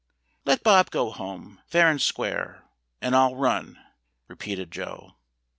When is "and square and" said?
1.87-3.15